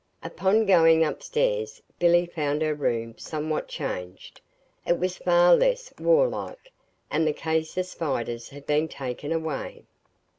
[0.23, 4.41] Upon going up stairs Billy found her room somewhat changed.
[4.83, 6.71] It was far less warlike,
[7.11, 9.83] and the case of spiders had been taken away.